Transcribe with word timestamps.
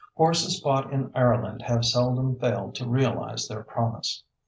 Horses 0.15 0.59
bought 0.59 0.91
in 0.91 1.11
Ireland 1.13 1.61
have 1.61 1.85
seldom 1.85 2.35
failed 2.39 2.73
to 2.73 2.89
realize 2.89 3.47
their 3.47 3.61
promise. 3.61 4.23